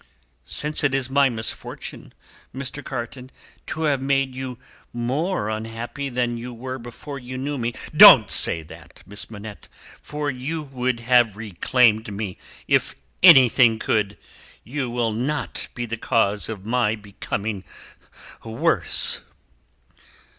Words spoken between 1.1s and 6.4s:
my misfortune, Mr. Carton, to have made you more unhappy than